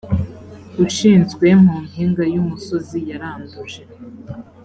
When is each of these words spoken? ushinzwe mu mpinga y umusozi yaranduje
ushinzwe 0.85 1.47
mu 1.63 1.75
mpinga 1.85 2.23
y 2.33 2.35
umusozi 2.41 2.97
yaranduje 3.09 3.81